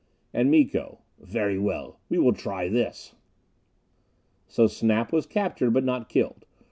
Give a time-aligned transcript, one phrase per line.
[0.33, 1.99] And Miko: "Very well.
[2.09, 3.13] We will try this."
[4.47, 6.47] So Snap was captured, but not killed.